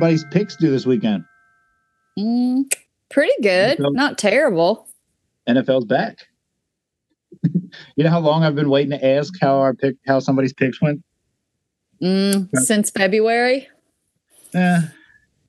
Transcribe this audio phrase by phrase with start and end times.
[0.00, 1.26] Everybody's picks do this weekend?
[2.18, 2.74] Mm,
[3.10, 3.76] pretty good.
[3.76, 3.92] NFL.
[3.92, 4.88] Not terrible.
[5.46, 6.26] NFL's back.
[7.42, 10.80] you know how long I've been waiting to ask how our pick, how somebody's picks
[10.80, 11.04] went?
[12.02, 13.68] Mm, since February.
[14.54, 14.90] Yeah, a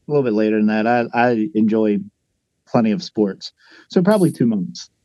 [0.08, 0.86] little bit later than that.
[0.86, 2.00] I I enjoy
[2.68, 3.54] plenty of sports,
[3.88, 4.90] so probably two months.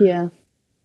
[0.00, 0.30] Yeah.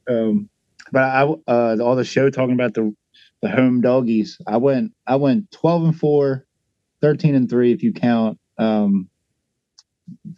[0.07, 0.47] Um,
[0.91, 2.93] but I uh, all the show talking about the
[3.41, 4.39] the home doggies.
[4.45, 6.45] I went I went twelve and four,
[7.01, 8.39] 13 and three if you count.
[8.57, 9.09] Um,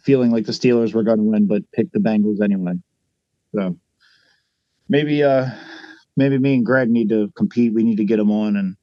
[0.00, 2.74] feeling like the Steelers were going to win, but picked the Bengals anyway.
[3.54, 3.76] So
[4.88, 5.50] maybe uh
[6.16, 7.74] maybe me and Greg need to compete.
[7.74, 8.76] We need to get them on and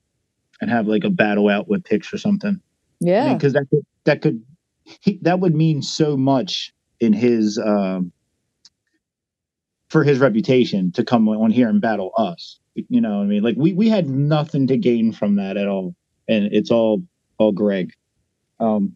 [0.59, 2.61] and have like a battle out with picks or something.
[2.99, 3.33] Yeah.
[3.33, 4.43] because that could that could
[4.83, 8.11] he, that would mean so much in his um
[9.89, 13.43] for his reputation to come on here and battle us you know what i mean
[13.43, 15.95] like we we had nothing to gain from that at all
[16.29, 17.03] and it's all
[17.41, 17.91] all greg
[18.59, 18.95] um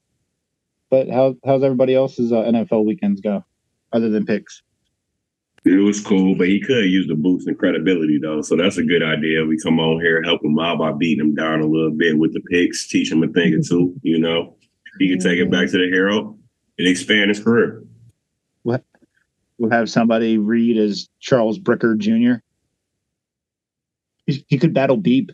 [0.89, 3.43] but how how's everybody else's uh, nfl weekends go
[3.91, 4.61] other than picks
[5.65, 8.41] It was cool, but he could use the boost and credibility though.
[8.43, 9.43] So that's a good idea.
[9.45, 12.33] We come on here, help him out by beating him down a little bit with
[12.33, 13.95] the picks, teach him a thing or two.
[14.03, 14.57] You know,
[14.99, 16.37] he can take it back to the hero
[16.77, 17.83] and expand his career.
[18.61, 18.83] What?
[19.57, 22.41] We'll have somebody read as charles bricker jr
[24.27, 25.31] he, he could battle beep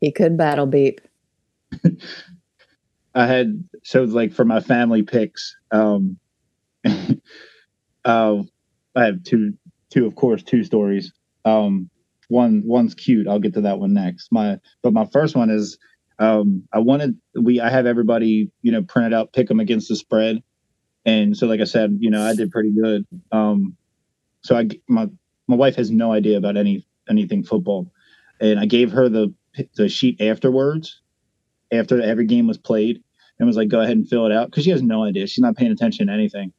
[0.00, 1.00] He could battle beep.
[3.14, 6.18] I had so like for my family picks, um
[6.84, 6.94] uh
[8.04, 9.54] I have two
[9.90, 11.12] two of course two stories.
[11.44, 11.90] Um
[12.28, 13.28] one one's cute.
[13.28, 14.32] I'll get to that one next.
[14.32, 15.78] My but my first one is
[16.18, 19.96] um I wanted we I have everybody, you know, printed out pick them against the
[19.96, 20.42] spread.
[21.04, 23.06] And so like I said, you know, I did pretty good.
[23.30, 23.76] Um
[24.42, 25.08] so I my
[25.48, 27.92] my wife has no idea about any anything football.
[28.40, 29.34] And I gave her the
[29.76, 31.01] the sheet afterwards
[31.72, 33.02] after every game was played
[33.38, 35.26] and was like, go ahead and fill it out because she has no idea.
[35.26, 36.52] She's not paying attention to anything.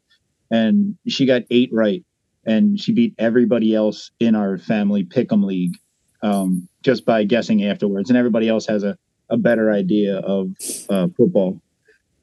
[0.51, 2.03] And she got eight right.
[2.45, 5.77] And she beat everybody else in our family pick'em league
[6.21, 8.09] um, just by guessing afterwards.
[8.09, 8.97] And everybody else has a,
[9.29, 10.51] a better idea of
[10.89, 11.61] uh, football.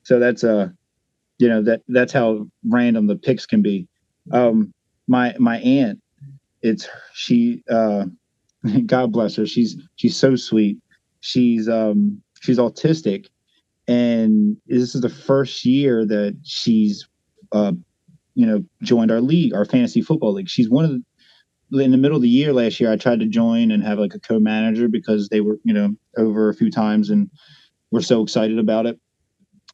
[0.03, 0.69] So that's uh,
[1.39, 3.89] you know that that's how random the picks can be.
[4.33, 4.73] Um,
[5.09, 6.01] my my aunt,
[6.63, 7.63] it's she.
[7.69, 8.07] Uh,
[8.87, 9.47] God bless her.
[9.47, 10.79] She's she's so sweet.
[11.21, 13.27] She's um she's autistic
[13.89, 17.09] and this is the first year that she's
[17.53, 17.73] uh
[18.35, 20.49] you know joined our league our fantasy football league.
[20.49, 21.03] She's one of the
[21.79, 24.13] in the middle of the year last year i tried to join and have like
[24.13, 27.31] a co-manager because they were you know over a few times and
[27.93, 28.99] we're so excited about it.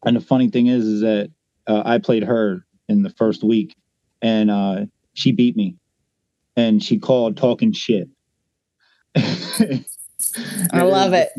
[0.05, 1.31] And the funny thing is is that
[1.67, 3.75] uh, i played her in the first week
[4.23, 5.77] and uh she beat me
[6.57, 8.09] and she called talking shit.
[9.17, 11.31] I love it.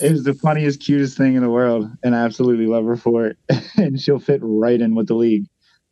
[0.00, 3.26] It was the funniest, cutest thing in the world, and I absolutely love her for
[3.26, 3.36] it.
[3.76, 5.46] and she'll fit right in with the league.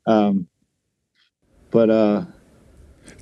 [0.07, 0.49] Um,
[1.71, 2.25] but uh,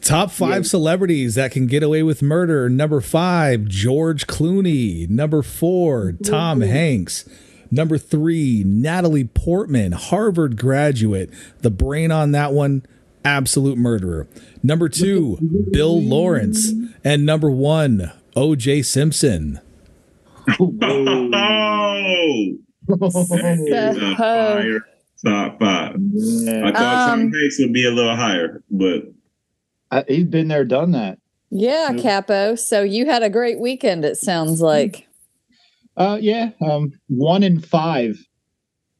[0.00, 0.69] Top five Yeah.
[0.69, 2.69] celebrities that can get away with murder.
[2.69, 5.09] Number five, George Clooney.
[5.09, 7.28] Number four, Tom Hanks.
[7.71, 11.31] Number three, Natalie Portman, Harvard graduate.
[11.61, 12.84] The brain on that one,
[13.25, 14.27] absolute murderer.
[14.62, 15.38] Number two,
[15.71, 16.72] Bill Lawrence.
[17.03, 19.59] And number one, OJ Simpson.
[22.89, 24.15] Oh, that is a
[25.25, 25.95] top five.
[25.95, 26.75] I yeah, thought
[27.09, 29.03] Tom Um, Hanks would be a little higher, but
[29.91, 31.19] I, he's been there, done that.
[31.51, 32.03] Yeah, Nope.
[32.03, 32.55] Capo.
[32.57, 35.07] So you had a great weekend, it sounds like.
[35.97, 38.17] Uh, yeah, um, one in five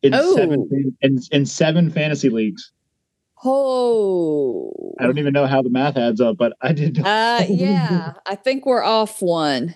[0.03, 0.37] in Oh.
[0.37, 2.71] seven in, in seven fantasy leagues.
[3.45, 4.95] Oh.
[5.01, 6.99] I don't even know how the math adds up, but I did.
[7.01, 9.75] Uh yeah, I think we're off one.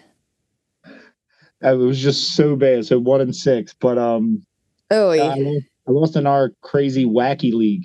[1.62, 2.86] It was just so bad.
[2.86, 4.44] So one in six, but um,
[4.91, 5.34] Oh yeah.
[5.34, 7.84] I lost in our crazy wacky league.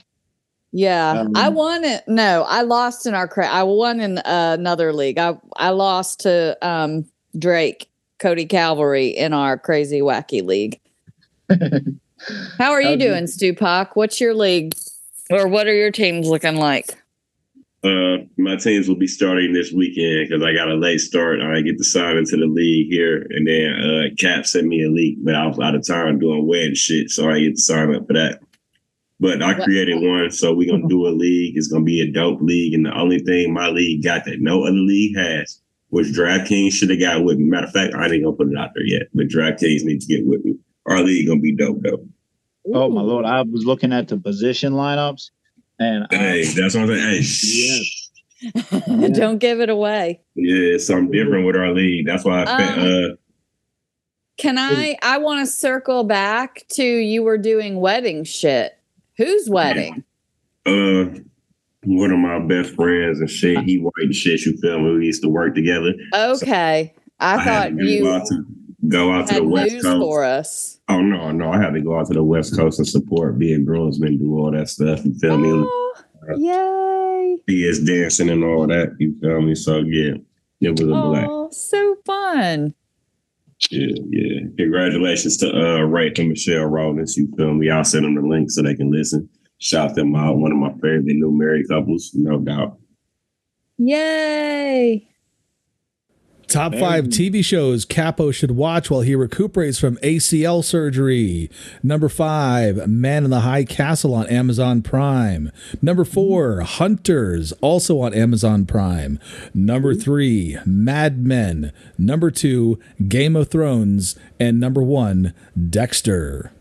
[0.72, 2.04] Yeah, Um, I won it.
[2.08, 5.18] No, I lost in our cra- I won in uh, another league.
[5.18, 7.06] I I lost to um
[7.38, 7.90] Drake,
[8.20, 10.80] Cody Calvary in our crazy wacky league.
[12.58, 13.90] How are you- doing, Stupak?
[13.96, 14.74] What's your league,
[15.30, 16.96] or what are your teams looking like?
[17.84, 21.42] Uh, my teams will be starting this weekend because I got a late start.
[21.42, 24.90] I get to sign into the league here, and then uh, Cap sent me a
[24.90, 27.96] league, but I was out of town doing wedding shit, so I get to sign
[27.96, 28.40] up for that.
[29.20, 31.58] But I created one, so we're gonna do a league.
[31.58, 34.64] It's gonna be a dope league, and the only thing my league got that no
[34.64, 37.46] other league has, which DraftKings should have got with me.
[37.46, 40.08] Matter of fact, I ain't gonna put it out there yet, but DraftKings need to
[40.08, 40.56] get with me.
[40.86, 42.06] Our league gonna be dope though.
[42.74, 43.26] Oh my lord!
[43.26, 45.32] I was looking at the position lineups,
[45.82, 47.24] and I, Hey, that's what I'm saying.
[47.24, 47.84] Hey,
[48.44, 49.14] Yes.
[49.14, 50.20] Don't give it away.
[50.36, 52.08] yeah, it's something different with our league.
[52.08, 53.16] That's why I, Um, uh,
[54.38, 54.98] can I?
[55.04, 58.74] I want to circle back to you were doing wedding shit.
[59.18, 60.04] Whose wedding?
[60.66, 61.06] Uh,
[61.84, 63.60] one of my best friends and shit.
[63.66, 64.42] He white and shit.
[64.46, 64.98] You feel me?
[64.98, 65.94] We used to work together.
[66.12, 68.44] Okay, I, had thought to you out to,
[68.88, 70.02] go out to the West Coast.
[70.02, 70.80] for us.
[70.90, 73.66] Oh no, no, I had to go out to the West Coast and support being
[73.66, 75.06] groomsmen, do all that stuff.
[75.06, 75.50] You feel me?
[75.54, 75.94] Oh,
[76.38, 77.38] yay!
[77.48, 78.96] He is dancing and all that.
[79.00, 79.56] You feel me?
[79.56, 80.16] So yeah,
[80.60, 81.28] it was a black.
[81.30, 82.74] Oh, so fun.
[83.70, 84.40] Yeah, yeah.
[84.58, 87.16] Congratulations to uh Ray and Michelle Rollins.
[87.16, 87.70] You feel me?
[87.70, 89.30] I'll send them the link so they can listen.
[89.60, 90.38] Shout them out.
[90.38, 92.80] One of my favorite new married couples, no doubt.
[93.78, 95.08] Yay!
[96.52, 101.50] Top five TV shows Capo should watch while he recuperates from ACL surgery.
[101.82, 105.50] Number five, Man in the High Castle on Amazon Prime.
[105.82, 109.18] Number four, Hunters, also on Amazon Prime.
[109.54, 111.72] Number three, Mad Men.
[111.98, 112.78] Number two,
[113.08, 114.20] Game of Thrones.
[114.38, 115.34] And number one,
[115.70, 116.52] Dexter.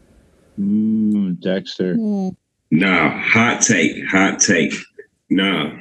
[0.57, 1.97] Mm, Dexter.
[1.97, 2.29] Hmm.
[2.71, 4.73] Nah, hot take, hot take.
[5.29, 5.73] Nah,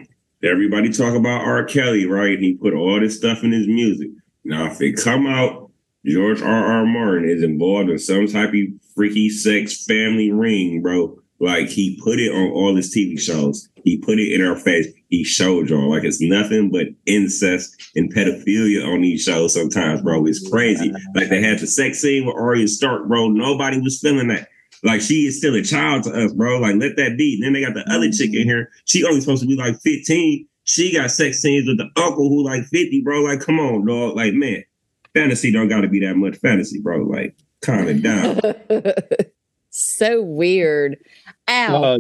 [0.44, 1.64] everybody talk about R.
[1.66, 2.40] Kelly, right?
[2.40, 4.10] He put all this stuff in his music.
[4.44, 5.72] Now, if it come out,
[6.06, 6.66] George R.
[6.66, 6.86] R.
[6.86, 8.56] Martin is involved in some type of
[8.96, 11.20] freaky sex family ring, bro.
[11.40, 13.70] Like he put it on all his TV shows.
[13.84, 14.88] He put it in our face.
[15.08, 19.54] He showed y'all like it's nothing but incest and pedophilia on these shows.
[19.54, 20.92] Sometimes, bro, it's crazy.
[21.16, 23.30] Like they had the sex scene with Arya Stark, bro.
[23.30, 24.50] Nobody was feeling that.
[24.84, 26.60] Like she is still a child to us, bro.
[26.60, 27.36] Like let that be.
[27.36, 28.70] And then they got the other chick in here.
[28.86, 30.48] She only supposed to be like 15.
[30.64, 33.22] She got sex scenes with the uncle who like 50, bro.
[33.22, 34.16] Like, come on, dog.
[34.16, 34.64] Like, man,
[35.14, 37.04] fantasy don't gotta be that much fantasy, bro.
[37.04, 38.40] Like, calm it down.
[39.70, 40.98] so weird.
[41.48, 41.84] Ow.
[41.84, 42.00] Uh,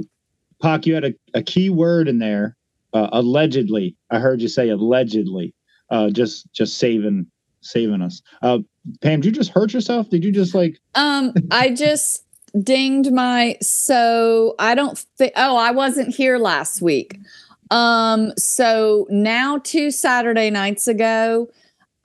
[0.62, 2.56] Pac, you had a, a key word in there.
[2.94, 5.54] Uh, allegedly, I heard you say allegedly.
[5.90, 7.28] Uh, just just saving
[7.62, 8.22] saving us.
[8.42, 8.60] Uh,
[9.02, 10.10] Pam, did you just hurt yourself?
[10.10, 10.80] Did you just like?
[10.96, 12.26] Um, I just
[12.64, 17.20] dinged my so I don't think oh, I wasn't here last week.
[17.72, 21.50] Um, so now two Saturday nights ago,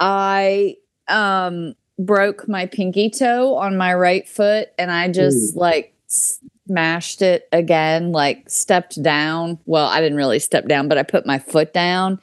[0.00, 0.76] I
[1.08, 7.48] um broke my pinky toe on my right foot and I just like smashed it
[7.52, 9.58] again, like stepped down.
[9.66, 12.20] Well, I didn't really step down, but I put my foot down.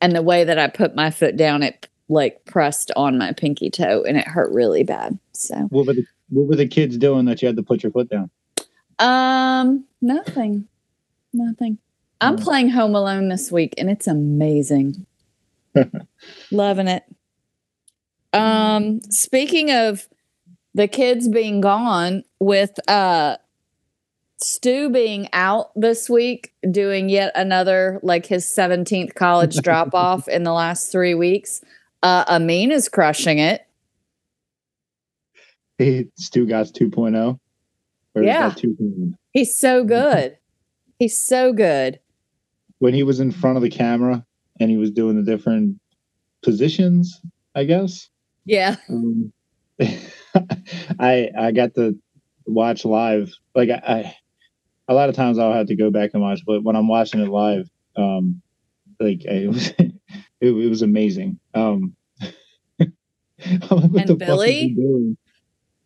[0.00, 3.70] And the way that I put my foot down, it like pressed on my pinky
[3.70, 5.18] toe and it hurt really bad.
[5.32, 8.08] So were the what were the kids doing that you had to put your foot
[8.08, 8.30] down?
[8.98, 10.66] Um, nothing.
[11.32, 11.78] Nothing.
[12.20, 15.06] I'm playing Home Alone this week and it's amazing.
[16.50, 17.04] Loving it.
[18.32, 20.08] Um, speaking of
[20.74, 23.36] the kids being gone with uh
[24.38, 30.44] Stu being out this week doing yet another like his 17th college drop off in
[30.44, 31.60] the last 3 weeks.
[32.02, 33.66] Uh Amin is crushing it.
[35.82, 37.38] Hey, Stu got 2.0.
[38.14, 38.50] Or Yeah.
[38.50, 39.14] that 2.0?
[39.32, 40.38] He's so good.
[40.98, 41.98] He's so good.
[42.78, 44.24] When he was in front of the camera
[44.60, 45.80] and he was doing the different
[46.42, 47.20] positions,
[47.54, 48.08] I guess.
[48.44, 48.76] Yeah.
[48.88, 49.32] Um,
[51.00, 51.98] I I got to
[52.46, 53.32] watch live.
[53.54, 54.16] Like I, I,
[54.88, 57.20] a lot of times I'll have to go back and watch, but when I'm watching
[57.20, 58.40] it live, um,
[59.00, 59.92] like it was, it,
[60.40, 61.38] it was amazing.
[61.54, 62.90] Um, like,
[63.70, 65.16] And the fuck is Billy?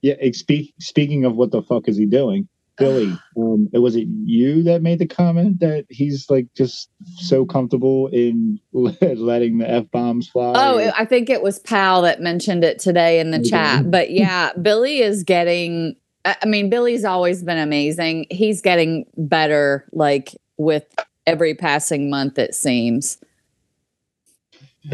[0.07, 0.31] Yeah.
[0.33, 2.49] Speak, speaking of what the fuck is he doing,
[2.79, 3.17] Billy?
[3.37, 8.09] um, it was it you that made the comment that he's like just so comfortable
[8.09, 10.53] in letting the f bombs fly?
[10.57, 13.91] Oh, or- I think it was Pal that mentioned it today in the chat.
[13.91, 18.27] But yeah, Billy is getting, I mean, Billy's always been amazing.
[18.31, 20.85] He's getting better, like with
[21.27, 23.19] every passing month, it seems.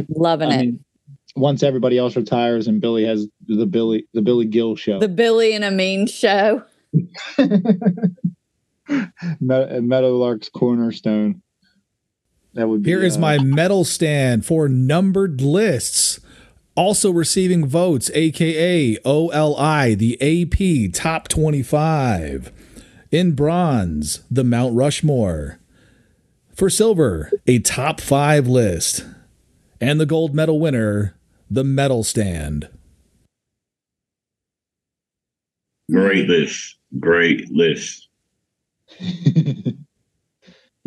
[0.09, 0.75] Loving I it.
[1.35, 4.99] Mean, once everybody else retires and Billy has the Billy the Billy Gill show.
[4.99, 6.63] the Billy and Amin show.
[9.39, 11.43] Me- Meadowlark's cornerstone.
[12.55, 16.21] That would be Here is uh, my medal stand for numbered lists.
[16.75, 22.51] Also receiving votes, aka OLI, the AP Top 25.
[23.11, 25.59] In bronze, the Mount Rushmore.
[26.55, 29.05] For silver, a top five list.
[29.81, 31.15] And the gold medal winner,
[31.53, 32.69] the metal stand.
[35.91, 36.77] Great list.
[36.99, 38.09] Great list.
[39.01, 39.77] you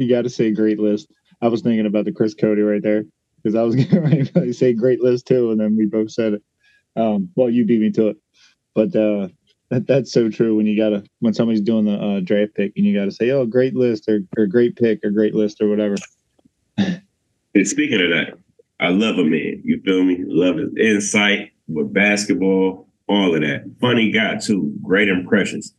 [0.09, 1.07] got to say great list.
[1.41, 3.03] I was thinking about the Chris Cody right there
[3.37, 6.43] because I was going to say great list too, and then we both said it.
[6.95, 8.17] Um, well, you beat me to it,
[8.73, 9.27] but uh,
[9.69, 10.55] that, that's so true.
[10.55, 13.31] When you gotta when somebody's doing the uh, draft pick and you got to say,
[13.31, 15.95] "Oh, great list" or, or "great pick" or "great list" or whatever.
[16.77, 18.37] And speaking of that,
[18.79, 19.61] I love a man.
[19.63, 20.17] You feel me?
[20.27, 22.87] Love his insight with basketball.
[23.07, 23.63] all of that.
[23.79, 25.73] Funny guy too, great impressions.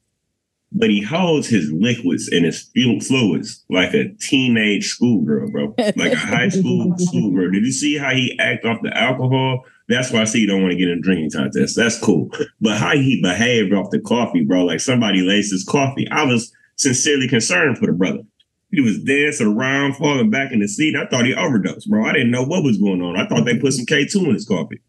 [0.72, 2.70] But he holds his liquids and his
[3.06, 5.74] fluids like a teenage schoolgirl, bro.
[5.96, 7.52] Like a high school schoolgirl.
[7.52, 9.64] Did you see how he act off the alcohol?
[9.88, 11.76] That's why I see you don't want to get in a drinking contest.
[11.76, 12.30] That's cool.
[12.60, 16.08] But how he behaved off the coffee, bro, like somebody laced his coffee.
[16.10, 18.20] I was sincerely concerned for the brother.
[18.70, 20.96] He was dancing around, falling back in the seat.
[20.96, 22.04] I thought he overdosed, bro.
[22.04, 23.16] I didn't know what was going on.
[23.16, 24.80] I thought they put some K2 in his coffee.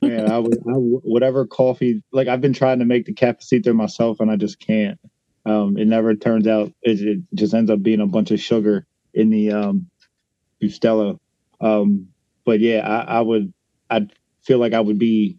[0.00, 2.02] Yeah, I would, I whatever coffee.
[2.12, 4.98] Like I've been trying to make the cafecito myself, and I just can't.
[5.44, 6.72] Um, it never turns out.
[6.82, 9.90] It, it, just ends up being a bunch of sugar in the um,
[10.62, 11.18] Bustelo.
[11.60, 12.08] Um,
[12.44, 13.52] but yeah, I, I would.
[13.90, 14.08] I
[14.42, 15.38] feel like I would be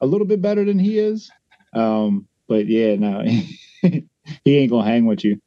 [0.00, 1.30] a little bit better than he is.
[1.74, 3.22] Um, but yeah, no,
[3.82, 4.06] he
[4.46, 5.40] ain't gonna hang with you.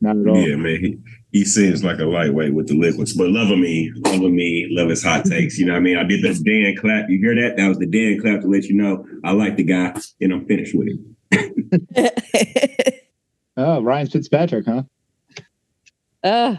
[0.00, 0.36] Not at all.
[0.36, 0.80] Yeah, man.
[0.80, 0.98] He,
[1.32, 5.02] he seems like a lightweight with the liquids, but loving me, loving me, love his
[5.02, 5.58] hot takes.
[5.58, 5.98] You know what I mean?
[5.98, 7.08] I did the Dan clap.
[7.08, 7.56] You hear that?
[7.56, 10.46] That was the Dan clap to let you know I like the guy and I'm
[10.46, 12.14] finished with it.
[13.56, 14.82] oh, Ryan Fitzpatrick, huh?
[16.22, 16.56] Uh,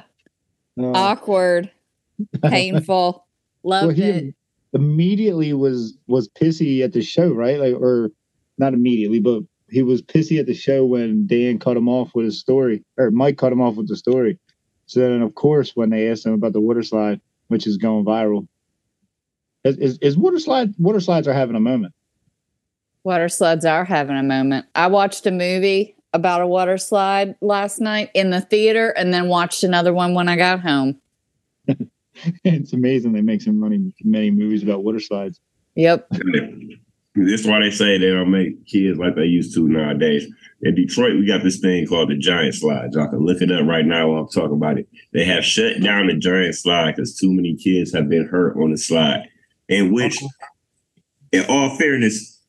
[0.80, 1.72] uh awkward,
[2.44, 3.26] painful.
[3.64, 4.36] Loved well, it.
[4.74, 7.60] Immediately was was pissy at the show, right?
[7.60, 8.12] Like, or
[8.58, 12.26] not immediately, but he was pissy at the show when Dan cut him off with
[12.26, 14.40] his story, or Mike cut him off with the story.
[14.86, 17.20] So then, of course, when they asked him about the water slide,
[17.50, 18.48] which is going viral,
[19.64, 21.94] is, is, is water slide water slides are having a moment.
[23.04, 24.66] Water slides are having a moment.
[24.76, 29.28] I watched a movie about a water slide last night in the theater, and then
[29.28, 31.02] watched another one when I got home.
[32.44, 35.42] it's amazing they make so many many movies about water slides.
[35.76, 36.10] Yep.
[37.26, 40.28] That's why they say they don't make kids like they used to nowadays.
[40.62, 42.94] In Detroit, we got this thing called the Giant Slide.
[42.94, 44.88] Y'all can look it up right now while I'm talking about it.
[45.14, 48.72] They have shut down the Giant Slide because too many kids have been hurt on
[48.72, 49.30] the slide.
[49.68, 50.18] In which,
[51.32, 52.40] in all fairness,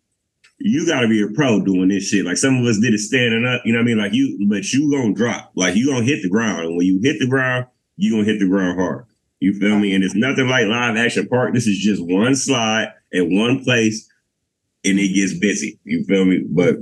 [0.58, 2.24] you got to be a pro doing this shit.
[2.24, 3.98] Like some of us did it standing up, you know what I mean?
[3.98, 5.52] Like you, but you gonna drop.
[5.54, 8.38] Like you gonna hit the ground, and when you hit the ground, you gonna hit
[8.38, 9.06] the ground hard.
[9.40, 9.94] You feel me?
[9.94, 11.54] And it's nothing like live action park.
[11.54, 14.08] This is just one slide at one place
[14.84, 15.78] and it gets busy.
[15.84, 16.44] You feel me?
[16.48, 16.76] But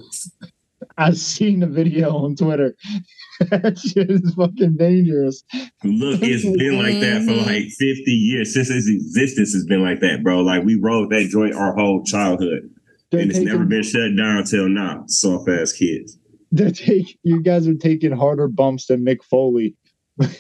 [0.99, 2.75] I've seen the video on Twitter.
[3.41, 5.43] that shit is fucking dangerous.
[5.85, 8.55] Look, it's been like that for like 50 years.
[8.55, 10.41] Since its existence has been like that, bro.
[10.41, 12.71] Like we rode that joint our whole childhood.
[13.11, 15.05] They're and it's taking, never been shut down until now.
[15.07, 16.19] Soft ass kids.
[16.51, 19.75] They're taking you guys are taking harder bumps than Mick Foley.
[20.19, 20.33] like,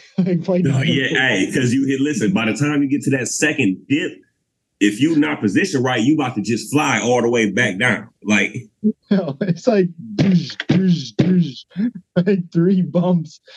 [0.48, 3.84] oh, yeah, hey, because you hit listen, by the time you get to that second
[3.90, 4.12] dip,
[4.80, 8.08] if you not positioned right, you about to just fly all the way back down.
[8.22, 8.54] Like
[9.10, 11.92] no, it's like doosh, doosh, doosh.
[12.16, 13.40] like three bumps.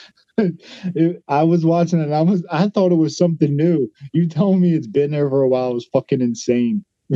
[0.95, 2.13] It, I was watching it.
[2.13, 3.91] I was I thought it was something new.
[4.13, 5.71] You told me it's been there for a while.
[5.71, 6.85] It was fucking insane.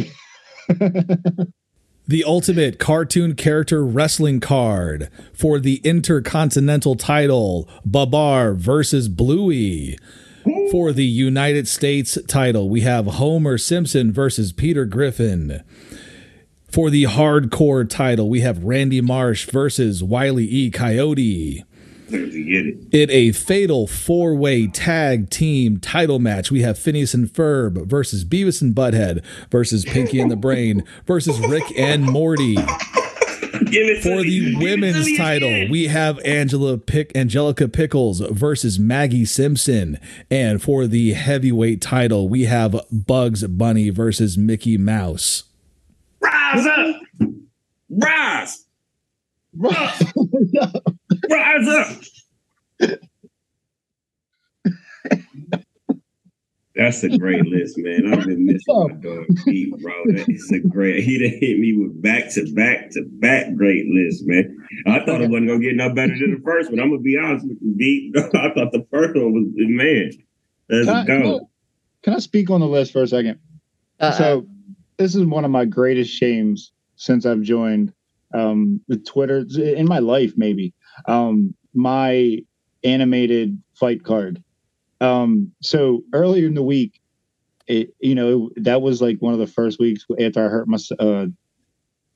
[2.06, 9.98] the ultimate cartoon character wrestling card for the Intercontinental title, Babar versus Bluey.
[10.72, 15.64] For the United States title, we have Homer Simpson versus Peter Griffin.
[16.70, 20.72] For the hardcore title, we have Randy Marsh versus Wile E.
[20.72, 21.64] Coyote.
[22.10, 28.26] In a fatal four way tag team title match, we have Phineas and Ferb versus
[28.26, 32.58] Beavis and Butthead versus Pinky and the Brain versus Rick and Morty
[34.02, 40.00] for the women's title, we have Angela Pick Angelica Pickles versus Maggie Simpson,
[40.32, 45.44] and for the heavyweight title, we have Bugs Bunny versus Mickey Mouse.
[46.20, 46.96] Rise up,
[47.90, 48.66] rise,
[49.56, 50.14] rise,
[51.30, 51.68] rise
[52.80, 52.90] up.
[56.76, 58.12] That's a great list, man.
[58.12, 59.94] I've been missing my dog Pete, bro.
[60.06, 61.04] That is a great.
[61.04, 64.58] He done hit me with back to back to back great list, man.
[64.88, 66.80] I thought it wasn't gonna get no better than the first one.
[66.80, 68.18] I'm gonna be honest with you, Pete.
[68.18, 70.12] I thought the first one was man.
[70.68, 71.40] That's can, I, can, I,
[72.02, 73.38] can I speak on the list for a 2nd
[74.00, 74.12] uh-uh.
[74.14, 74.48] So
[74.98, 77.94] this is one of my greatest shames since I've joined
[78.34, 80.74] um, the Twitter in my life, maybe.
[81.08, 82.40] Um, my
[82.84, 84.44] animated fight card
[85.04, 87.02] um, so earlier in the week,
[87.68, 90.78] it you know that was like one of the first weeks after I hurt my
[91.00, 91.26] uh,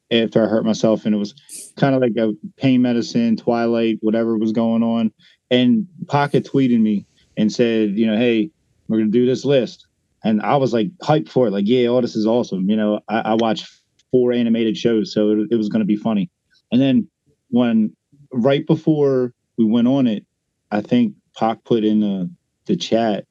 [0.10, 1.34] after I hurt myself, and it was
[1.76, 5.12] kind of like a pain medicine, Twilight, whatever was going on.
[5.52, 8.50] And Pocket tweeted me and said, you know, hey,
[8.88, 9.86] we're gonna do this list,
[10.24, 12.70] and I was like hyped for it, like, yeah, oh, this is awesome.
[12.70, 13.68] You know, I, I watched
[14.12, 16.30] four animated shows, so it, it was gonna be funny.
[16.72, 17.10] And then
[17.50, 17.94] when
[18.32, 20.26] right before we went on it,
[20.72, 22.30] I think Pac put in a
[22.68, 23.26] the chat.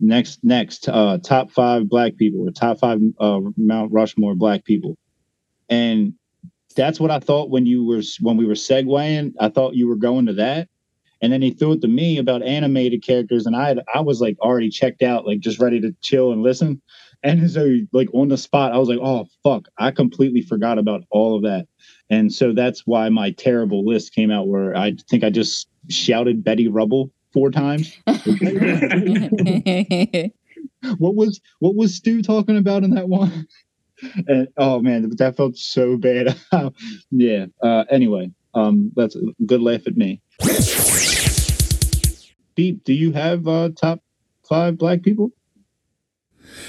[0.00, 4.96] Next, next, uh, top five black people or top five uh, Mount Rushmore black people.
[5.68, 6.14] and
[6.76, 9.32] that's what I thought when you were when we were segueing.
[9.40, 10.68] I thought you were going to that,
[11.20, 14.20] and then he threw it to me about animated characters, and I had, I was
[14.20, 16.80] like already checked out, like just ready to chill and listen.
[17.24, 21.02] And so, like on the spot, I was like, "Oh fuck!" I completely forgot about
[21.10, 21.66] all of that,
[22.08, 24.46] and so that's why my terrible list came out.
[24.46, 27.96] Where I think I just shouted Betty Rubble four times.
[30.98, 33.46] what was what was Stu talking about in that one?
[34.26, 36.36] And oh man, that felt so bad.
[37.12, 37.46] yeah.
[37.62, 40.20] Uh, anyway, um, that's a good laugh at me.
[42.56, 44.00] Beep, do you have uh, top
[44.48, 45.30] five black people?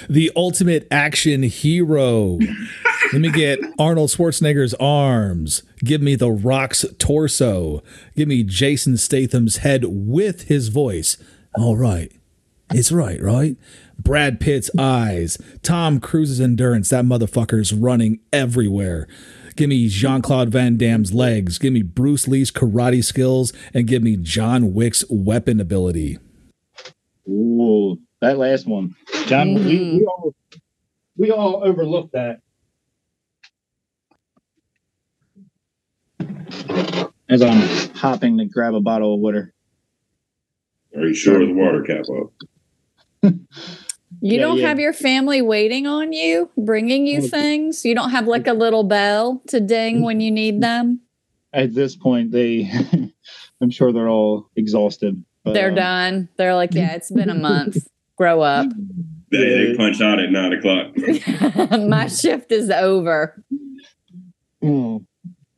[0.07, 2.37] The ultimate action hero.
[3.11, 5.63] Let me get Arnold Schwarzenegger's arms.
[5.79, 7.81] Give me The Rock's torso.
[8.15, 11.17] Give me Jason Statham's head with his voice.
[11.55, 12.11] All right.
[12.71, 13.57] It's right, right?
[13.97, 16.89] Brad Pitt's eyes, Tom Cruise's endurance.
[16.89, 19.07] That motherfucker's running everywhere.
[19.55, 21.57] Give me Jean Claude Van Damme's legs.
[21.57, 26.19] Give me Bruce Lee's karate skills, and give me John Wick's weapon ability.
[27.27, 29.47] Ooh, that last one, John.
[29.47, 29.67] Mm-hmm.
[29.67, 30.35] We, we all
[31.17, 32.41] we all overlooked that.
[37.29, 37.61] As I'm
[37.95, 39.53] hopping to grab a bottle of water.
[40.95, 43.33] Are you sure the water cap up?
[44.21, 44.67] You yeah, don't yeah.
[44.67, 47.85] have your family waiting on you, bringing you things.
[47.85, 51.01] You don't have like a little bell to ding when you need them.
[51.53, 52.69] At this point, they,
[53.61, 55.23] I'm sure they're all exhausted.
[55.43, 56.29] But, they're um, done.
[56.37, 57.77] They're like, yeah, it's been a month.
[58.17, 58.67] Grow up.
[59.31, 60.97] They, they punch out at nine o'clock.
[61.87, 63.41] My shift is over.
[64.61, 65.05] Mm,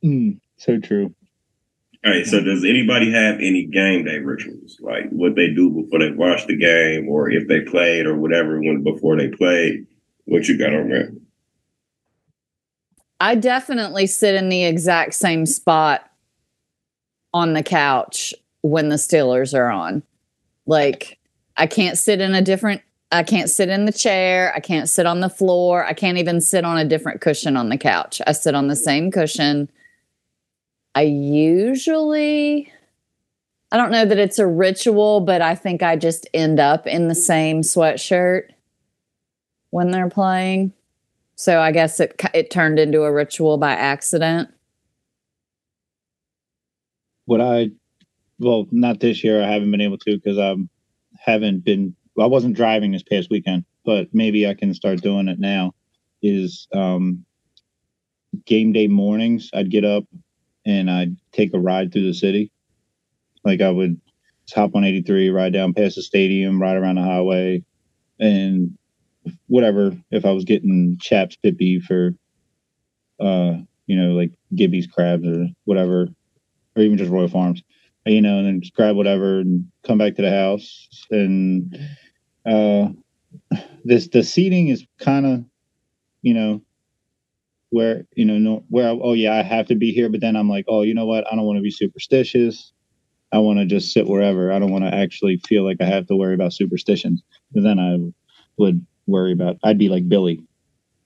[0.03, 1.15] mm, so true.
[2.03, 2.25] All right.
[2.25, 2.47] So, mm-hmm.
[2.47, 6.57] does anybody have any game day rituals, like what they do before they watch the
[6.57, 9.85] game, or if they played, or whatever when before they played?
[10.25, 11.19] What you got on that?
[13.19, 16.09] I definitely sit in the exact same spot
[17.33, 20.01] on the couch when the Steelers are on.
[20.65, 21.19] Like,
[21.55, 22.81] I can't sit in a different.
[23.11, 24.53] I can't sit in the chair.
[24.55, 25.85] I can't sit on the floor.
[25.85, 28.21] I can't even sit on a different cushion on the couch.
[28.25, 29.69] I sit on the same cushion
[30.95, 32.71] I usually
[33.71, 37.07] I don't know that it's a ritual, but I think I just end up in
[37.07, 38.49] the same sweatshirt
[39.69, 40.73] when they're playing.
[41.35, 44.49] So I guess it it turned into a ritual by accident.
[47.25, 47.71] What I
[48.39, 49.41] well, not this year.
[49.41, 50.55] I haven't been able to because I
[51.17, 51.95] haven't been.
[52.19, 55.73] I wasn't driving this past weekend, but maybe I can start doing it now.
[56.21, 57.25] Is um,
[58.45, 59.49] game day mornings?
[59.53, 60.03] I'd get up
[60.65, 62.51] and I'd take a ride through the city.
[63.43, 63.99] Like I would
[64.53, 67.63] hop on 83, ride down past the stadium, ride around the highway,
[68.19, 68.77] and
[69.47, 69.95] whatever.
[70.11, 72.11] If I was getting Chaps Pit Beef for,
[73.19, 76.07] uh, you know, like Gibby's crabs or whatever,
[76.75, 77.63] or even just Royal Farms,
[78.05, 80.87] you know, and then just grab whatever and come back to the house.
[81.09, 81.77] And
[82.45, 82.89] uh,
[83.83, 85.43] this the seating is kind of,
[86.21, 86.61] you know,
[87.71, 90.35] where you know no, where I, oh yeah I have to be here, but then
[90.35, 92.71] I'm like oh you know what I don't want to be superstitious.
[93.33, 94.51] I want to just sit wherever.
[94.51, 97.23] I don't want to actually feel like I have to worry about superstitions.
[97.55, 97.97] And then I
[98.57, 99.57] would worry about.
[99.63, 100.43] I'd be like Billy,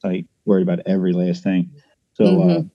[0.04, 1.72] like worried about every last thing.
[2.14, 2.68] So uh, mm-hmm.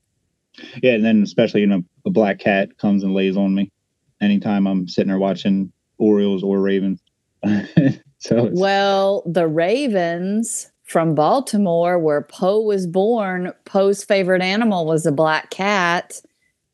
[0.63, 3.73] uh, yeah, and then especially you know a black cat comes and lays on me
[4.21, 7.01] anytime I'm sitting there watching Orioles or Ravens.
[8.19, 15.13] so well, the Ravens from Baltimore, where Poe was born, Poe's favorite animal was a
[15.13, 16.21] black cat.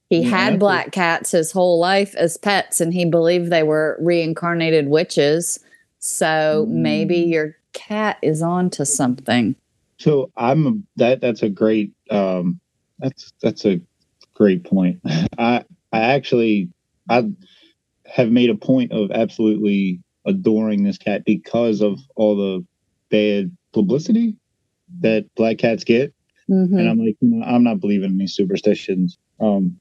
[0.08, 3.98] He yeah, had black cats his whole life as pets, and he believed they were
[4.00, 5.60] reincarnated witches.
[5.98, 6.68] So mm.
[6.68, 9.54] maybe your cat is on to something.
[9.98, 11.20] So I'm that.
[11.20, 11.92] That's a great.
[12.10, 12.58] Um,
[12.98, 13.82] that's that's a
[14.32, 14.98] great point.
[15.38, 16.70] I I actually
[17.10, 17.28] I
[18.06, 22.64] have made a point of absolutely adoring this cat because of all the
[23.10, 24.34] bad publicity
[25.00, 26.14] that black cats get.
[26.50, 26.78] Mm-hmm.
[26.78, 29.18] And I'm like, you know, I'm not believing in these superstitions.
[29.38, 29.78] Um,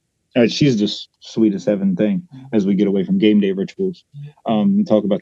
[0.48, 4.04] she's the sweetest heaven thing as we get away from game day rituals.
[4.46, 5.22] Um, and talk about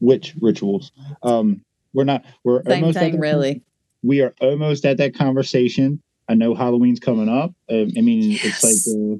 [0.00, 0.90] witch rituals.
[1.22, 2.24] Um, we're not.
[2.44, 3.62] We're same almost thing, really.
[4.02, 6.00] We are almost at that conversation.
[6.28, 7.52] I know Halloween's coming up.
[7.70, 8.44] Uh, I mean, yes.
[8.44, 9.16] it's like uh,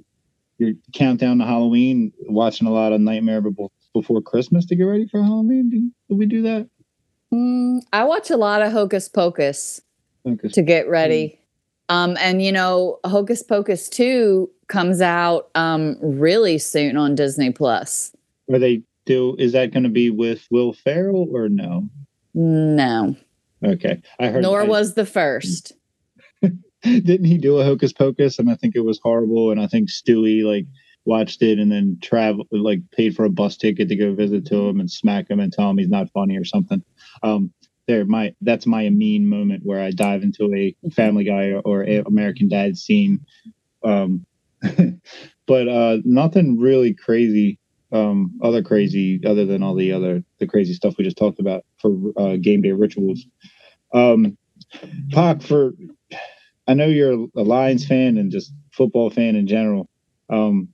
[0.57, 2.13] your countdown to Halloween.
[2.21, 5.69] Watching a lot of Nightmare before, before Christmas to get ready for Halloween.
[5.69, 6.69] Do, do we do that?
[7.33, 9.81] Mm, I watch a lot of Hocus Pocus
[10.27, 10.53] Hocus.
[10.53, 11.39] to get ready.
[11.91, 11.95] Mm.
[11.95, 18.15] Um, and you know, Hocus Pocus 2 comes out um, really soon on Disney Plus.
[18.53, 21.89] Are they do is that going to be with Will Ferrell or no?
[22.35, 23.17] No.
[23.65, 24.01] Okay.
[24.19, 25.73] I heard Nor I, was the first.
[26.83, 28.39] didn't he do a hocus pocus?
[28.39, 29.51] And I think it was horrible.
[29.51, 30.67] And I think Stewie like
[31.05, 34.69] watched it and then travel like paid for a bus ticket to go visit to
[34.69, 36.83] him and smack him and tell him he's not funny or something.
[37.23, 37.53] Um,
[37.89, 41.83] there, my that's my mean moment where I dive into a Family Guy or, or
[41.83, 43.21] American Dad scene.
[43.85, 44.25] Um,
[45.47, 47.59] but uh, nothing really crazy.
[47.91, 51.65] Um, other crazy, other than all the other the crazy stuff we just talked about
[51.79, 53.27] for uh, game day rituals.
[53.93, 54.39] Um,
[55.11, 55.73] Pac, for
[56.67, 59.91] I know you're a Lions fan and just football fan in general.
[60.31, 60.69] Um,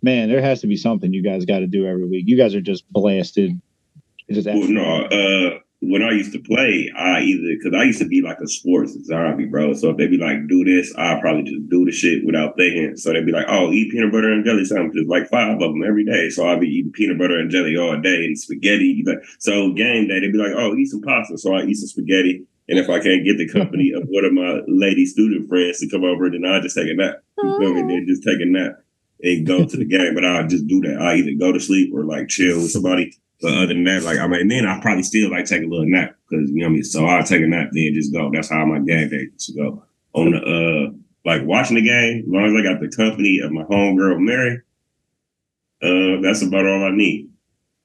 [0.00, 2.24] man, there has to be something you guys got to do every week.
[2.26, 3.60] You guys are just blasted.
[4.30, 8.06] Just well, no, uh, when I used to play, I either because I used to
[8.06, 9.74] be like a sports zombie, bro.
[9.74, 12.96] So if they be like, do this, I probably just do the shit without thinking.
[12.96, 15.82] So they'd be like, oh, eat peanut butter and jelly sandwiches, like five of them
[15.82, 16.30] every day.
[16.30, 19.04] So I'd be eating peanut butter and jelly all day and spaghetti.
[19.40, 21.36] So game day, they'd be like, oh, eat some pasta.
[21.36, 22.46] So I eat some spaghetti.
[22.68, 25.90] And if I can't get the company of one of my lady student friends to
[25.90, 27.16] come over, then I just take a nap.
[27.38, 27.82] You feel me?
[27.82, 28.78] Then just take a nap
[29.22, 30.14] and go to the game.
[30.14, 31.00] But I'll just do that.
[31.00, 33.16] I either go to sleep or like chill with somebody.
[33.40, 35.88] But other than that, like I mean, then I probably still like take a little
[35.88, 36.84] nap because you know what I mean.
[36.84, 38.30] So I'll take a nap then just go.
[38.32, 39.84] That's how my game day to go.
[40.14, 43.52] On the uh like watching the game, as long as I got the company of
[43.52, 44.60] my homegirl Mary,
[45.82, 47.30] uh, that's about all I need.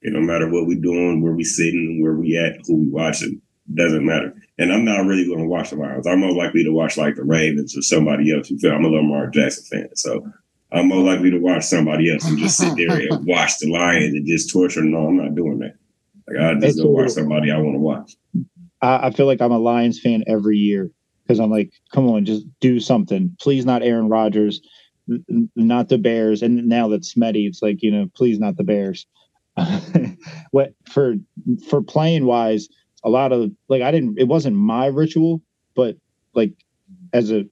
[0.02, 3.40] It don't matter what we doing, where we sitting, where we at, who we watching.
[3.72, 4.34] Doesn't matter.
[4.58, 6.06] And I'm not really going to watch the Lions.
[6.06, 8.50] I'm more likely to watch like the Ravens or somebody else.
[8.50, 8.72] You feel?
[8.72, 10.26] I'm a Lamar Jackson fan, so
[10.70, 14.14] I'm more likely to watch somebody else and just sit there and watch the Lions
[14.14, 14.82] and just torture.
[14.82, 15.74] No, I'm not doing that.
[16.26, 18.16] Like I just go watch somebody I want to watch.
[18.82, 20.90] I, I feel like I'm a Lions fan every year
[21.22, 23.34] because I'm like, come on, just do something.
[23.40, 24.60] Please, not Aaron Rodgers,
[25.56, 29.06] not the Bears, and now that Smetty, it's like you know, please, not the Bears.
[30.50, 31.14] what for
[31.68, 32.68] for playing wise,
[33.04, 34.18] a lot of like I didn't.
[34.18, 35.40] It wasn't my ritual,
[35.74, 35.96] but
[36.34, 36.52] like
[37.12, 37.44] as a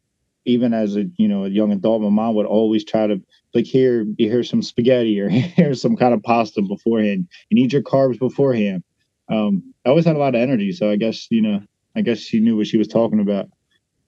[0.46, 3.20] even as a you know a young adult, my mom would always try to
[3.54, 7.28] like here hear some spaghetti or here's some kind of pasta beforehand.
[7.50, 8.82] You need your carbs beforehand.
[9.28, 11.60] Um, I always had a lot of energy, so I guess you know
[11.94, 13.46] I guess she knew what she was talking about.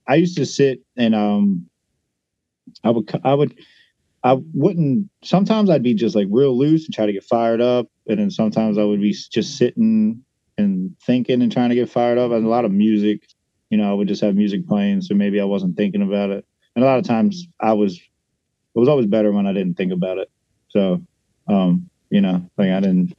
[0.07, 1.67] I used to sit and um,
[2.85, 3.55] I would I would
[4.25, 5.09] I wouldn't.
[5.23, 8.31] Sometimes I'd be just like real loose and try to get fired up, and then
[8.31, 10.23] sometimes I would be just sitting
[10.57, 12.33] and thinking and trying to get fired up.
[12.33, 13.23] And a lot of music,
[13.71, 16.47] you know, I would just have music playing, so maybe I wasn't thinking about it.
[16.75, 19.93] And a lot of times I was, it was always better when I didn't think
[19.93, 20.31] about it.
[20.69, 21.03] So,
[21.49, 23.15] um, you know, like I didn't.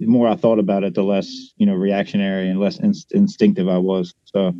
[0.00, 3.68] The more I thought about it, the less you know reactionary and less inst- instinctive
[3.68, 4.14] I was.
[4.24, 4.52] So.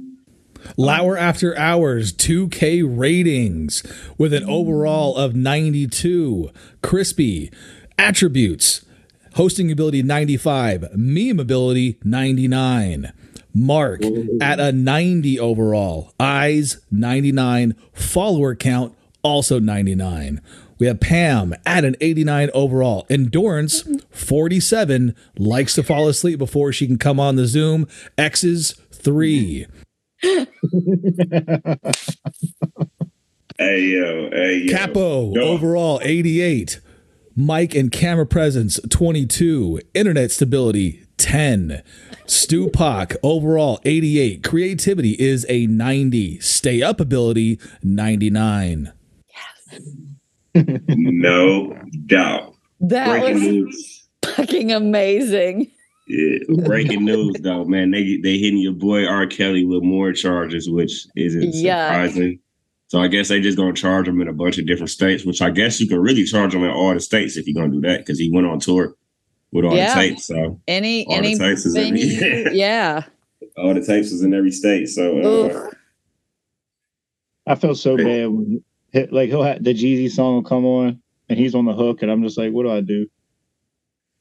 [0.79, 3.83] Lauer After Hours 2K ratings
[4.17, 6.51] with an overall of 92.
[6.81, 7.53] Crispy
[7.99, 8.85] attributes
[9.35, 13.13] hosting ability 95, meme ability 99.
[13.55, 14.03] Mark
[14.41, 20.41] at a 90 overall, eyes 99, follower count also 99.
[20.79, 26.87] We have Pam at an 89 overall, endurance 47, likes to fall asleep before she
[26.87, 27.87] can come on the Zoom,
[28.19, 29.67] X's 3.
[30.23, 30.47] hey
[33.83, 34.77] yo, hey yo.
[34.77, 35.43] Capo yo.
[35.43, 36.81] overall 88
[37.37, 41.83] mic and camera presence 22 internet stability 10
[42.27, 48.93] stu Pac overall 88 creativity is a 90 stay up ability 99
[49.29, 49.81] yes.
[50.89, 52.55] No doubt.
[52.81, 54.09] That Breaking was news.
[54.25, 55.71] fucking amazing.
[56.07, 57.91] Yeah, breaking news though, man.
[57.91, 59.27] They they hitting your boy R.
[59.27, 62.41] Kelly with more charges, which isn't surprising.
[62.89, 65.41] So I guess they just gonna charge him in a bunch of different states, which
[65.41, 67.81] I guess you can really charge him in all the states if you're gonna do
[67.89, 68.95] that because he went on tour
[69.55, 69.95] with all yeah.
[69.95, 70.27] the tapes.
[70.27, 71.97] So any all any the tapes is in,
[72.53, 73.05] yeah.
[73.57, 74.89] All the tapes is in every state.
[74.89, 75.71] So uh,
[77.47, 78.63] I feel so bad when
[79.11, 82.11] like he'll have the Jeezy song will come on and he's on the hook and
[82.11, 83.07] I'm just like, what do I do?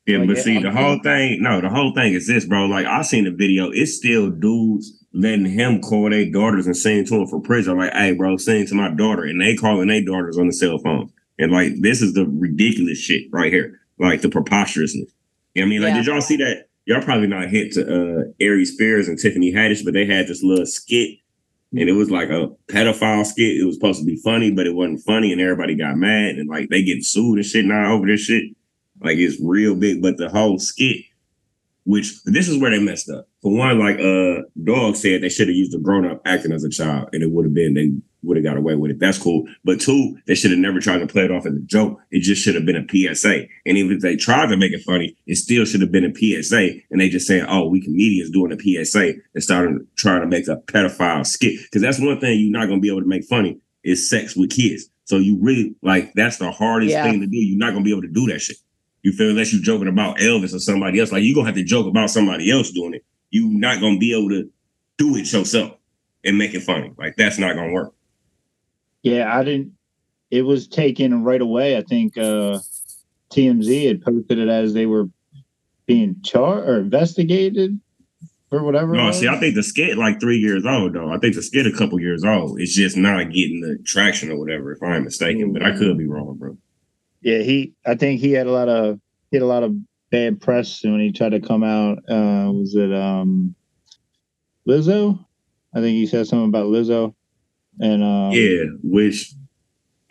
[0.05, 2.65] Yeah, like, but see, the whole thing, no, the whole thing is this, bro.
[2.65, 7.05] Like I seen the video, it's still dudes letting him call their daughters and sing
[7.05, 7.77] to him for prison.
[7.77, 9.23] Like, hey, bro, sing to my daughter.
[9.23, 11.11] And they calling their daughters on the cell phone.
[11.39, 13.79] And like, this is the ridiculous shit right here.
[13.97, 15.11] Like the preposterousness.
[15.53, 15.81] You know I mean?
[15.81, 15.97] Like, yeah.
[15.97, 16.67] did y'all see that?
[16.85, 20.43] Y'all probably not hit to uh Aries Spears and Tiffany Haddish, but they had this
[20.43, 21.19] little skit
[21.71, 23.57] and it was like a pedophile skit.
[23.59, 26.49] It was supposed to be funny, but it wasn't funny, and everybody got mad and
[26.49, 28.43] like they get sued and shit now over this shit.
[29.01, 30.97] Like it's real big, but the whole skit
[31.85, 33.27] which this is where they messed up.
[33.41, 36.63] For one, like uh Dog said they should have used a grown up acting as
[36.63, 37.91] a child, and it would have been they
[38.23, 38.99] would have got away with it.
[38.99, 39.47] That's cool.
[39.63, 41.99] But two, they should have never tried to play it off as a joke.
[42.11, 43.47] It just should have been a PSA.
[43.65, 46.13] And even if they tried to make it funny, it still should have been a
[46.15, 46.69] PSA.
[46.91, 50.47] And they just saying, "Oh, we comedians doing a PSA," and starting trying to make
[50.47, 51.59] a pedophile skit.
[51.63, 54.49] Because that's one thing you're not gonna be able to make funny is sex with
[54.51, 54.89] kids.
[55.05, 57.03] So you really like that's the hardest Yeah.
[57.09, 57.37] thing to do.
[57.37, 58.57] You're not gonna be able to do that shit.
[59.03, 61.11] You feel unless you're joking about Elvis or somebody else.
[61.11, 63.03] Like you're gonna have to joke about somebody else doing it.
[63.31, 64.49] You're not gonna be able to
[64.97, 65.73] do it yourself
[66.23, 66.91] and make it funny.
[66.97, 67.93] Like that's not gonna work.
[69.03, 69.73] Yeah, I didn't.
[70.31, 71.77] It was taken right away.
[71.77, 72.59] I think uh,
[73.29, 75.09] TMZ had posted it as they were
[75.85, 77.79] being charged or investigated
[78.49, 78.93] or whatever.
[78.93, 81.11] No, see, I think the skit like three years old though.
[81.11, 82.59] I think the skit a couple years old.
[82.59, 85.53] It's just not getting the traction or whatever, if I'm mistaken.
[85.53, 86.57] But I could be wrong, bro.
[87.21, 87.73] yeah, he.
[87.85, 89.75] I think he had a lot of he had a lot of
[90.11, 91.97] bad press when he tried to come out.
[92.09, 93.55] Uh, was it um,
[94.67, 95.23] Lizzo?
[95.75, 97.15] I think he said something about Lizzo,
[97.79, 99.33] and um, Yeah, which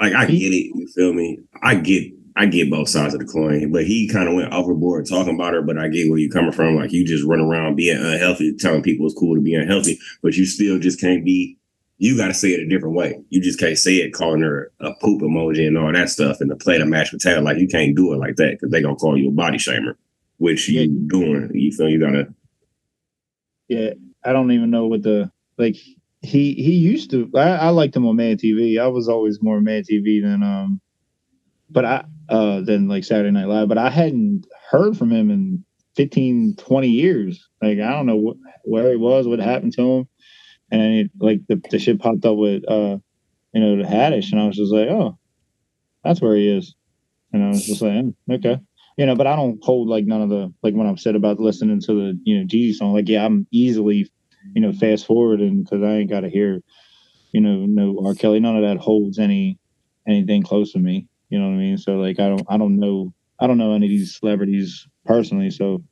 [0.01, 0.72] like I get it.
[0.75, 1.38] You feel me?
[1.62, 5.07] I get I get both sides of the coin, but he kind of went overboard
[5.09, 5.62] talking about her.
[5.62, 6.77] But I get where you're coming from.
[6.77, 10.35] Like you just run around being unhealthy, telling people it's cool to be unhealthy, but
[10.35, 11.59] you still just can't be.
[11.98, 13.20] You got to say it a different way.
[13.29, 16.51] You just can't say it calling her a poop emoji and all that stuff, and
[16.51, 17.40] the play the mashed potato.
[17.42, 19.94] Like you can't do it like that because they gonna call you a body shamer,
[20.38, 20.87] which you Yeah.
[21.07, 21.51] doing.
[21.55, 22.35] You feel you gotta.
[23.68, 23.90] yeah,
[24.25, 25.77] I don't even know what the like.
[26.23, 27.31] He he used to.
[27.35, 28.81] I, I liked him on MADtv.
[28.81, 30.81] I was always more MADtv than um,
[31.71, 33.69] but I uh than like Saturday Night Live.
[33.69, 35.65] But I hadn't heard from him in
[35.97, 37.49] 15, 20 years.
[37.61, 40.09] Like I don't know what, where he was, what happened to him,
[40.71, 42.99] and it, like the the shit popped up with uh,
[43.53, 45.19] you know, the Haddish, and I was just like, oh,
[46.05, 46.75] that's where he is,
[47.33, 48.59] and I was just like, "Hmm, okay.
[48.97, 51.41] You know, but I don't hold like none of the like when I'm said about
[51.41, 52.95] listening to the you know Jeezy song.
[52.95, 54.11] Like, yeah, I'm easily
[54.55, 56.61] you know fast forward and because I ain't got to hear
[57.33, 58.15] you know no R.
[58.15, 58.41] Kelly.
[58.41, 59.59] None of that holds any
[60.07, 61.07] anything close to me.
[61.31, 61.79] You know what I mean?
[61.79, 65.51] So like I don't I don't know I don't know any of these celebrities personally.
[65.51, 65.83] So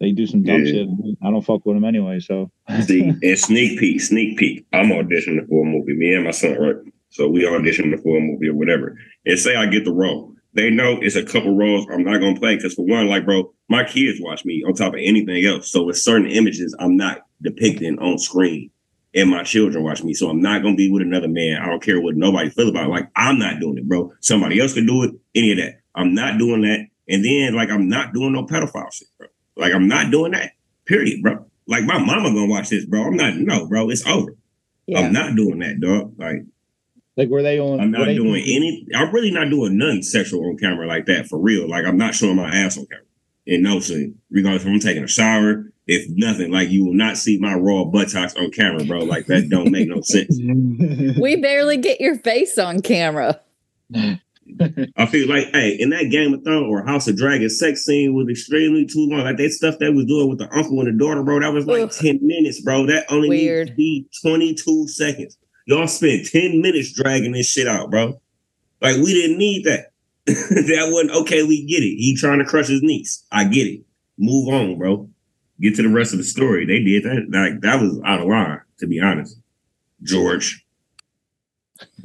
[0.00, 0.72] they do some dumb Yeah.
[0.72, 0.88] shit.
[1.22, 2.20] I don't fuck with them anyway.
[2.20, 2.50] So
[2.84, 4.64] See, and sneak peek, sneak peek.
[4.72, 5.94] I'm auditioning for a movie.
[5.96, 6.76] Me and my son, right?
[7.10, 8.96] So we auditioning for a movie or whatever.
[9.26, 10.34] And say I get the role.
[10.54, 13.52] They know it's a couple roles I'm not gonna play because for one, like bro,
[13.68, 15.70] my kids watch me on top of anything else.
[15.70, 18.70] So with certain images, I'm not depicting on screen.
[19.14, 20.12] And my children watch me.
[20.14, 21.60] So I'm not gonna be with another man.
[21.62, 22.90] I don't care what nobody feel about it.
[22.90, 24.12] Like I'm not doing it, bro.
[24.20, 25.80] Somebody else can do it, any of that.
[25.94, 26.86] I'm not doing that.
[27.08, 29.28] And then like I'm not doing no pedophile shit, bro.
[29.56, 30.52] Like I'm not doing that.
[30.84, 31.44] Period, bro.
[31.66, 33.02] Like my mama gonna watch this, bro.
[33.04, 33.34] I'm not.
[33.36, 33.88] No, bro.
[33.90, 34.36] It's over.
[34.86, 35.00] Yeah.
[35.00, 36.14] I'm not doing that, dog.
[36.18, 36.44] Like
[37.16, 37.80] like were they on?
[37.80, 38.86] I'm were not they- doing any.
[38.94, 41.68] I'm really not doing nothing sexual on camera like that for real.
[41.68, 43.04] Like I'm not showing my ass on camera.
[43.46, 47.16] In no sense, regardless if I'm taking a shower, if nothing, like you will not
[47.16, 49.00] see my raw buttocks on camera, bro.
[49.00, 50.38] Like that don't make no sense.
[51.18, 53.40] we barely get your face on camera.
[53.94, 58.14] I feel like, hey, in that Game of Thrones or House of Dragon sex scene
[58.14, 59.20] was extremely too long.
[59.20, 61.40] Like that stuff that was doing with the uncle and the daughter, bro.
[61.40, 61.90] That was like Ugh.
[61.92, 62.86] 10 minutes, bro.
[62.86, 65.38] That only needs to be 22 seconds.
[65.66, 68.20] Y'all spent 10 minutes dragging this shit out, bro.
[68.82, 69.92] Like we didn't need that.
[70.26, 71.96] that wasn't okay, we get it.
[71.96, 73.24] He trying to crush his niece.
[73.32, 73.80] I get it.
[74.18, 75.08] Move on, bro.
[75.60, 76.64] Get to the rest of the story.
[76.64, 77.26] They did that.
[77.30, 79.36] Like that was out of line, to be honest.
[80.02, 80.64] George.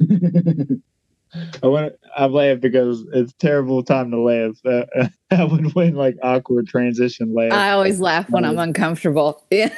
[1.62, 1.94] I want.
[2.16, 4.56] I laugh because it's a terrible time to laugh.
[4.64, 7.52] Uh, I would win like awkward transition laugh.
[7.52, 9.44] I always laugh when I'm uncomfortable.
[9.50, 9.72] Yeah.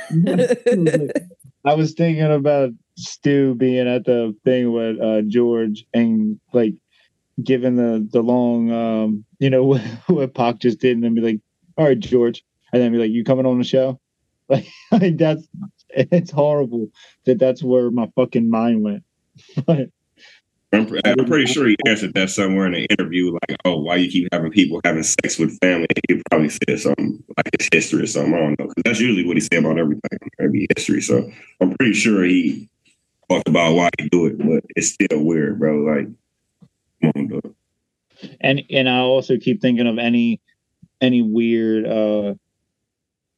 [1.65, 6.75] I was thinking about Stu being at the thing with uh, George and like
[7.43, 11.21] giving the the long, um, you know, what, what Pac just did, and then be
[11.21, 11.41] like,
[11.77, 14.01] "All right, George," and then be like, "You coming on the show?"
[14.49, 15.43] Like, like that's
[15.91, 16.91] it's horrible
[17.25, 19.03] that that's where my fucking mind went.
[19.67, 19.91] But
[20.73, 24.11] I'm, I'm pretty sure he answered that somewhere in an interview, like, "Oh, why you
[24.11, 28.07] keep having people having sex with family?" He probably said something like his history or
[28.07, 28.35] something.
[28.35, 31.01] I don't know, because that's usually what he said about everything, every history.
[31.01, 32.69] So I'm pretty sure he
[33.31, 35.79] talked about why he do it, but it's still weird, bro.
[35.79, 36.09] Like,
[37.03, 37.55] come on, dog.
[38.41, 40.41] and and I also keep thinking of any
[41.01, 42.35] any weird uh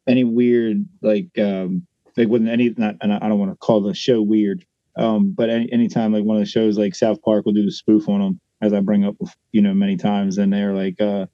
[0.08, 3.94] any weird like um like when any not and I don't want to call the
[3.94, 4.64] show weird
[4.96, 7.70] um but any anytime like one of the shows like South Park will do the
[7.70, 9.16] spoof on them as I bring up
[9.52, 11.26] you know many times and they're like uh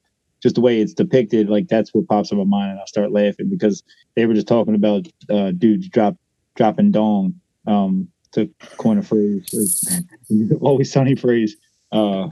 [0.42, 3.12] just the way it's depicted like that's what pops in my mind and I start
[3.12, 3.82] laughing because
[4.16, 6.16] they were just talking about uh dudes drop
[6.56, 7.34] dropping dong
[7.66, 10.02] um to coin a phrase
[10.60, 11.56] always sunny phrase
[11.92, 12.28] uh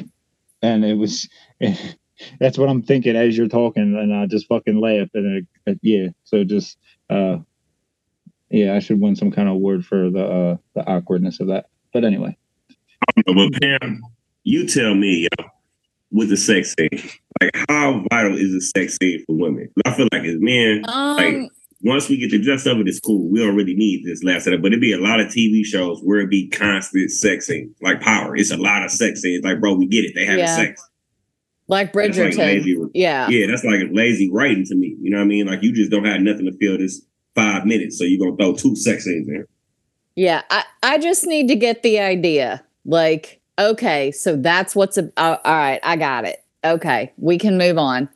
[0.60, 1.28] and it was
[2.40, 5.08] that's what I'm thinking as you're talking, and I just fucking laugh.
[5.14, 6.78] And it, it- yeah, so just
[7.10, 7.38] uh,
[8.50, 11.66] yeah, I should win some kind of award for the uh, the awkwardness of that.
[11.92, 12.36] But anyway,
[13.26, 14.02] But Pam,
[14.44, 15.44] you tell me, yo,
[16.10, 19.68] with the sex scene, like how vital is the sex scene for women?
[19.84, 21.50] I feel like as men, Um, like
[21.84, 23.28] once we get to dress up, it's cool.
[23.28, 24.62] We don't really need this last setup.
[24.62, 28.00] But it'd be a lot of TV shows where it'd be constant sex scenes, like
[28.00, 28.36] Power.
[28.36, 29.42] It's a lot of sex scenes.
[29.44, 30.12] Like, bro, we get it.
[30.14, 30.56] They having Yeah.
[30.56, 30.82] sex.
[31.68, 32.76] Like That's like lazy.
[32.94, 33.28] yeah.
[33.28, 34.96] Yeah, that's like lazy writing to me.
[35.00, 35.46] You know what I mean?
[35.46, 37.02] Like you just don't have nothing to fill this
[37.34, 39.34] five minutes, so you're gonna throw two sex scenes in.
[39.34, 39.46] There.
[40.16, 42.62] Yeah, I, I just need to get the idea.
[42.84, 45.80] Like, okay, so that's what's a, uh, all right.
[45.82, 46.44] I got it.
[46.64, 48.08] Okay, we can move on.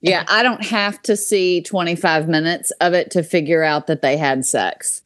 [0.00, 4.18] Yeah, I don't have to see 25 minutes of it to figure out that they
[4.18, 5.02] had sex.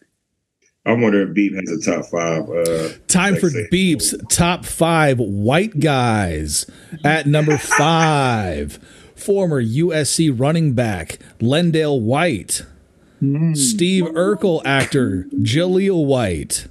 [0.89, 2.49] I wonder if Beep has a top five.
[2.49, 3.69] Uh, Time for scene.
[3.71, 6.65] Beeps top five white guys.
[7.05, 8.79] At number five,
[9.15, 12.65] former USC running back Lendale White.
[13.55, 16.69] Steve Urkel actor Jaleel White.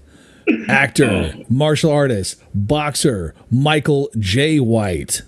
[0.70, 5.22] Actor, martial artist, boxer Michael Jai White.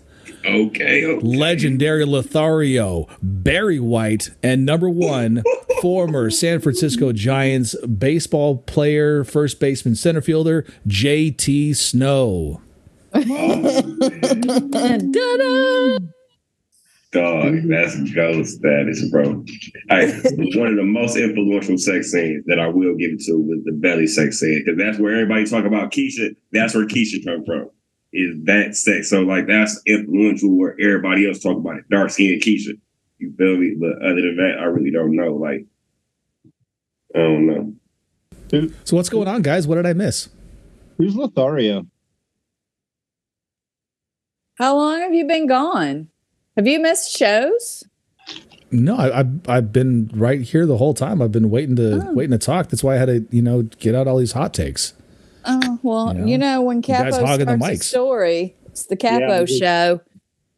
[0.46, 1.20] Okay, okay.
[1.28, 5.44] legendary Lothario, Barry White, and number one,
[5.82, 12.62] former San Francisco Giants baseball player, first baseman, center fielder, JT Snow.
[14.72, 15.98] Da-da!
[17.12, 19.44] Dog, that's gold status, bro.
[19.90, 23.64] I, one of the most influential sex scenes that I will give it to was
[23.66, 26.36] the belly sex scene because that's where everybody talk about Keisha.
[26.52, 27.72] That's where Keisha come from.
[28.14, 29.10] Is that sex?
[29.10, 31.90] So like that's influential where everybody else talk about it.
[31.90, 32.80] Dark skinned Keisha.
[33.20, 33.76] You feel me?
[33.80, 35.36] But other than that, I really don't know.
[35.36, 35.66] Like
[37.16, 37.74] I don't know.
[38.84, 39.68] So what's going on, guys?
[39.68, 40.30] What did I miss?
[40.98, 41.86] Who's Lothario?
[44.58, 46.10] How long have you been gone?
[46.58, 47.84] Have you missed shows?
[48.72, 51.22] No, I, I've I've been right here the whole time.
[51.22, 52.14] I've been waiting to Oh.
[52.14, 52.70] waiting to talk.
[52.70, 54.94] That's why I had to you know get out all these hot takes.
[55.46, 58.86] Oh, well, You know, you know, when guys Capo hogging the starts a story, it's
[58.86, 60.02] the Capo Yeah, just- show.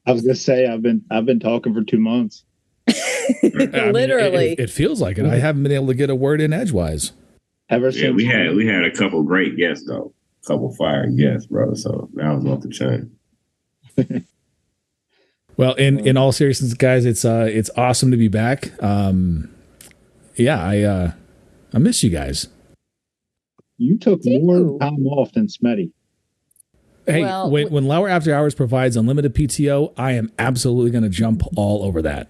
[0.08, 2.44] I was gonna say I've been I've been talking for two months.
[2.90, 2.94] I
[3.44, 4.52] mean, it- Literally.
[4.54, 5.26] it, it feels like it.
[5.26, 7.12] I haven't been able to get a word in edgewise.
[7.70, 10.14] Ever Yeah, since we had we had a couple great guests though.
[10.44, 11.74] a couple fire guests, bro.
[11.76, 14.26] So that was off the chain.
[15.58, 18.72] Well, in in all seriousness, guys, it's uh it's awesome to be back.
[18.82, 19.54] Um,
[20.36, 21.12] yeah, I uh
[21.74, 22.48] I miss you guys.
[23.78, 24.40] you took Ew.
[24.42, 25.92] more time off than Smetty.
[27.06, 31.04] Hey, Well, when w- when Lauer After Hours provides unlimited PTO, I am absolutely going
[31.04, 32.30] to jump all over that.